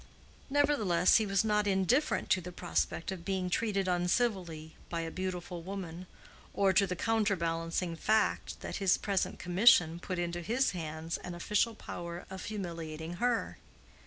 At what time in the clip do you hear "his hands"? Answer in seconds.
10.41-11.17